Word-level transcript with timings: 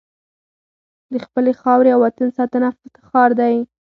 د 1.11 1.13
خپلې 1.25 1.51
خاورې 1.61 1.89
او 1.95 1.99
وطن 2.05 2.27
ساتنه 2.37 2.65
افتخار 2.71 3.29
دی. 3.39 3.55